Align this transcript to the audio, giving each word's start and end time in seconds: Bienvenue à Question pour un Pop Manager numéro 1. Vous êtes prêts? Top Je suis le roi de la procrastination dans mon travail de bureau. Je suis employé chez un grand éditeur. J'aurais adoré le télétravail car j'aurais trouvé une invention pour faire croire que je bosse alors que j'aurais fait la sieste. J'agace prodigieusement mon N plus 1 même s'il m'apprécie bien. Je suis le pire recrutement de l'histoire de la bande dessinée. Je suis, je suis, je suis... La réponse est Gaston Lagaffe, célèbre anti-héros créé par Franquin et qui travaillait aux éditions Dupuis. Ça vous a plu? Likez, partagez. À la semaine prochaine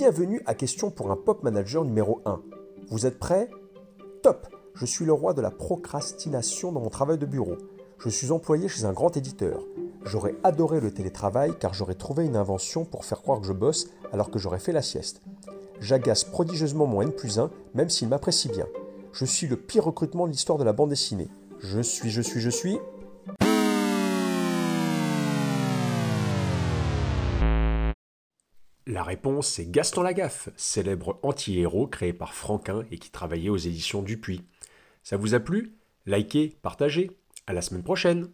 Bienvenue 0.00 0.40
à 0.46 0.54
Question 0.54 0.90
pour 0.90 1.10
un 1.10 1.16
Pop 1.16 1.42
Manager 1.42 1.84
numéro 1.84 2.22
1. 2.24 2.40
Vous 2.88 3.04
êtes 3.04 3.18
prêts? 3.18 3.50
Top 4.22 4.46
Je 4.72 4.86
suis 4.86 5.04
le 5.04 5.12
roi 5.12 5.34
de 5.34 5.42
la 5.42 5.50
procrastination 5.50 6.72
dans 6.72 6.80
mon 6.80 6.88
travail 6.88 7.18
de 7.18 7.26
bureau. 7.26 7.58
Je 7.98 8.08
suis 8.08 8.30
employé 8.30 8.66
chez 8.66 8.86
un 8.86 8.94
grand 8.94 9.14
éditeur. 9.18 9.62
J'aurais 10.06 10.36
adoré 10.42 10.80
le 10.80 10.90
télétravail 10.90 11.52
car 11.60 11.74
j'aurais 11.74 11.96
trouvé 11.96 12.24
une 12.24 12.36
invention 12.36 12.86
pour 12.86 13.04
faire 13.04 13.20
croire 13.20 13.42
que 13.42 13.46
je 13.46 13.52
bosse 13.52 13.88
alors 14.10 14.30
que 14.30 14.38
j'aurais 14.38 14.58
fait 14.58 14.72
la 14.72 14.80
sieste. 14.80 15.20
J'agace 15.80 16.24
prodigieusement 16.24 16.86
mon 16.86 17.02
N 17.02 17.12
plus 17.12 17.38
1 17.38 17.50
même 17.74 17.90
s'il 17.90 18.08
m'apprécie 18.08 18.48
bien. 18.48 18.68
Je 19.12 19.26
suis 19.26 19.48
le 19.48 19.56
pire 19.56 19.84
recrutement 19.84 20.26
de 20.26 20.32
l'histoire 20.32 20.56
de 20.56 20.64
la 20.64 20.72
bande 20.72 20.88
dessinée. 20.88 21.28
Je 21.58 21.82
suis, 21.82 22.08
je 22.08 22.22
suis, 22.22 22.40
je 22.40 22.48
suis... 22.48 22.78
La 28.86 29.02
réponse 29.02 29.58
est 29.58 29.70
Gaston 29.70 30.02
Lagaffe, 30.02 30.48
célèbre 30.56 31.20
anti-héros 31.22 31.86
créé 31.86 32.12
par 32.12 32.34
Franquin 32.34 32.84
et 32.90 32.98
qui 32.98 33.10
travaillait 33.10 33.50
aux 33.50 33.56
éditions 33.56 34.02
Dupuis. 34.02 34.42
Ça 35.02 35.16
vous 35.16 35.34
a 35.34 35.40
plu? 35.40 35.76
Likez, 36.06 36.56
partagez. 36.62 37.10
À 37.46 37.52
la 37.52 37.62
semaine 37.62 37.82
prochaine 37.82 38.30